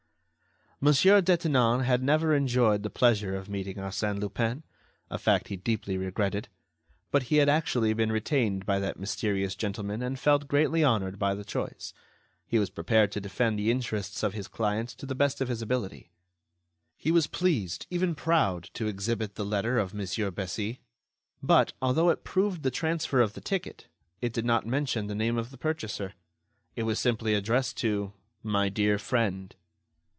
Mon. 0.83 0.93
Detinan 0.95 1.83
had 1.83 2.01
never 2.01 2.33
enjoyed 2.33 2.81
the 2.81 2.89
pleasure 2.89 3.35
of 3.35 3.47
meeting 3.47 3.75
Arsène 3.77 4.19
Lupin—a 4.19 5.17
fact 5.19 5.49
he 5.49 5.55
deeply 5.55 5.95
regretted—but 5.95 7.21
he 7.21 7.35
had 7.35 7.47
actually 7.47 7.93
been 7.93 8.11
retained 8.11 8.65
by 8.65 8.79
that 8.79 8.97
mysterious 8.99 9.53
gentleman 9.53 10.01
and 10.01 10.17
felt 10.19 10.47
greatly 10.47 10.83
honored 10.83 11.19
by 11.19 11.35
the 11.35 11.45
choice. 11.45 11.93
He 12.47 12.57
was 12.57 12.71
prepared 12.71 13.11
to 13.11 13.21
defend 13.21 13.59
the 13.59 13.69
interests 13.69 14.23
of 14.23 14.33
his 14.33 14.47
client 14.47 14.89
to 14.97 15.05
the 15.05 15.13
best 15.13 15.39
of 15.39 15.49
his 15.49 15.61
ability. 15.61 16.09
He 16.97 17.11
was 17.11 17.27
pleased, 17.27 17.85
even 17.91 18.15
proud, 18.15 18.63
to 18.73 18.87
exhibit 18.87 19.35
the 19.35 19.45
letter 19.45 19.77
of 19.77 19.93
Mon. 19.93 20.31
Bessy, 20.31 20.81
but, 21.43 21.73
although 21.79 22.09
it 22.09 22.23
proved 22.23 22.63
the 22.63 22.71
transfer 22.71 23.21
of 23.21 23.33
the 23.33 23.41
ticket, 23.41 23.85
it 24.19 24.33
did 24.33 24.45
not 24.45 24.65
mention 24.65 25.05
the 25.05 25.13
name 25.13 25.37
of 25.37 25.51
the 25.51 25.59
purchaser. 25.59 26.13
It 26.75 26.83
was 26.87 26.99
simply 26.99 27.35
addressed 27.35 27.77
to 27.81 28.13
"My 28.41 28.67
Dear 28.67 28.97
Friend." 28.97 29.55